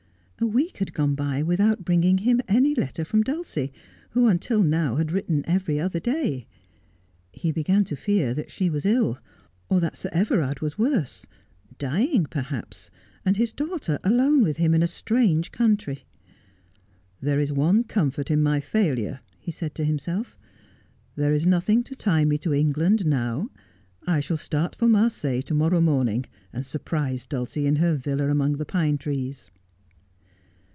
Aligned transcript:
A 0.43 0.47
week 0.47 0.77
had 0.77 0.93
gone 0.95 1.13
by 1.13 1.43
without 1.43 1.85
bring 1.85 2.03
ing 2.03 2.17
him 2.17 2.41
any 2.47 2.73
letter 2.73 3.05
from 3.05 3.21
Dulcie, 3.21 3.71
who 4.13 4.25
until 4.25 4.63
now 4.63 4.95
had 4.95 5.11
written 5.11 5.43
every 5.45 5.79
other 5.79 5.99
day. 5.99 6.47
He 7.31 7.51
began 7.51 7.83
to 7.83 7.95
fear 7.95 8.33
that 8.33 8.49
she 8.49 8.67
was 8.67 8.83
ill, 8.83 9.19
or 9.69 9.79
that 9.79 9.95
Sir 9.95 10.09
Everard 10.11 10.59
was 10.59 10.79
worse— 10.79 11.27
dying, 11.87 12.25
perhaps— 12.25 12.89
and 13.23 13.37
his 13.37 13.53
daughter 13.53 13.99
alone 14.03 14.41
with 14.41 14.57
him 14.57 14.73
in 14.73 14.81
a 14.81 14.87
strange 14.87 15.51
country. 15.51 16.05
'There 17.21 17.39
is 17.39 17.53
one 17.53 17.83
comfort 17.83 18.31
in 18.31 18.41
my 18.41 18.59
failure.' 18.59 19.19
he 19.39 19.51
said 19.51 19.75
to 19.75 19.85
himself.' 19.85 20.39
There 21.17 21.33
is 21.35 21.45
nothing 21.45 21.83
to 21.83 21.93
tie 21.93 22.25
me 22.25 22.39
to 22.39 22.51
England 22.51 23.05
now. 23.05 23.51
I 24.07 24.19
shall 24.21 24.37
start 24.37 24.73
for 24.75 24.87
Marseilles 24.87 25.43
to 25.43 25.53
morrow 25.53 25.81
morning, 25.81 26.25
and 26.51 26.65
surprise 26.65 27.27
Dulcie 27.27 27.67
in 27.67 27.75
her 27.75 27.93
villa 27.95 28.27
among 28.29 28.53
the 28.53 28.65
pine 28.65 28.97
trees.' 28.97 29.51